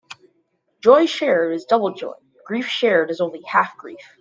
[0.81, 2.15] Joy shared is double joy;
[2.47, 3.99] grief shared is only half grief.